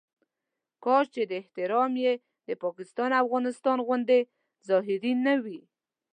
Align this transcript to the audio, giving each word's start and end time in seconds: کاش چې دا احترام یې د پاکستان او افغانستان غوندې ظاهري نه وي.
کاش 0.83 1.05
چې 1.13 1.21
دا 1.29 1.35
احترام 1.41 1.91
یې 2.05 2.13
د 2.47 2.49
پاکستان 2.63 3.09
او 3.13 3.21
افغانستان 3.25 3.77
غوندې 3.85 4.19
ظاهري 4.67 5.13
نه 5.25 5.33
وي. 5.43 5.59